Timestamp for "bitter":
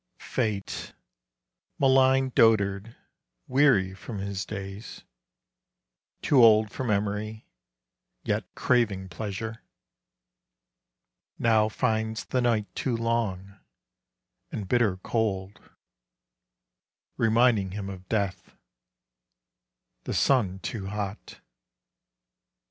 14.67-14.97